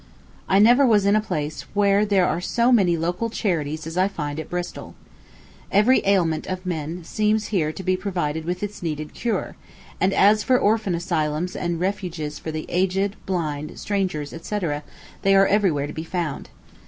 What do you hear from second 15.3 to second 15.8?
are every